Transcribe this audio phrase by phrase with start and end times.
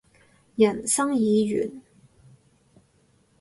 [0.55, 1.83] 人生已完